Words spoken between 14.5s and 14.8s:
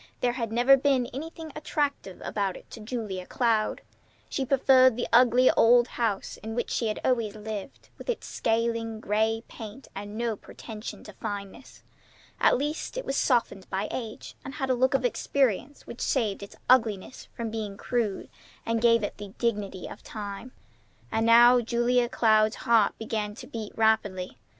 had a